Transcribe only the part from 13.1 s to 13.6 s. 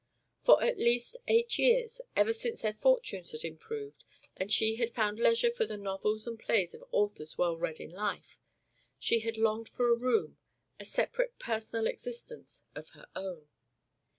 own.